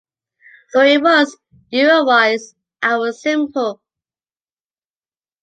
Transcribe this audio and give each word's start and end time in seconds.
So 0.69 0.81
it 0.81 0.99
was, 0.99 1.37
you 1.69 1.85
were 1.85 2.03
wise, 2.03 2.55
I 2.81 2.97
was 2.97 3.21
simple. 3.21 3.83